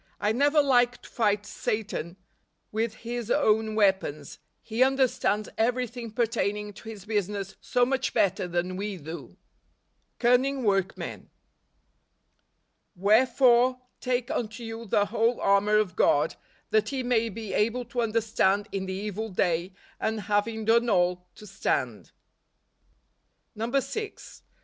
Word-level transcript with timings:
I 0.19 0.31
never 0.31 0.63
like 0.63 1.03
to 1.03 1.07
fight 1.09 1.45
Satan 1.45 2.17
with 2.71 2.95
his 3.07 3.29
own 3.29 3.75
weapons, 3.75 4.39
lie 4.71 4.81
understands 4.83 5.47
everything 5.59 6.09
pertaining 6.09 6.73
to 6.73 6.89
his 6.89 7.05
business 7.05 7.55
so 7.61 7.85
much 7.85 8.11
better 8.11 8.47
than 8.47 8.77
we 8.77 8.97
do. 8.97 9.37
Canning 10.17 10.63
Workmen." 10.63 11.29
Wherefore, 13.07 13.79
take 13.99 14.31
unto 14.31 14.63
you 14.63 14.87
the 14.87 15.05
tchole 15.05 15.37
armor 15.39 15.77
of 15.77 15.95
God, 15.95 16.35
that 16.71 16.91
ye 16.91 17.03
may 17.03 17.29
be 17.29 17.53
able 17.53 17.85
to 17.85 17.99
withstand 17.99 18.69
in 18.71 18.87
the 18.87 18.93
evil 18.93 19.29
day, 19.29 19.75
and 19.99 20.21
having 20.21 20.65
done 20.65 20.89
all, 20.89 21.27
to 21.35 21.45
stand" 21.45 22.11
NOVEMBER. 23.53 23.77
125 23.77 23.83
6. 24.19 24.41